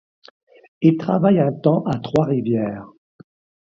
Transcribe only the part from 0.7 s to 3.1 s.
Il travaille un temps à Trois-Rivières.